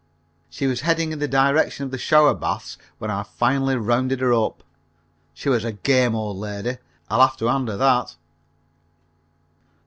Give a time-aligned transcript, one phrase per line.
[0.49, 4.33] She was heading in the direction of the shower baths when I finally rounded her
[4.33, 4.63] up.
[5.35, 6.79] She was a game old lady.
[7.11, 8.15] I'll have to hand her that.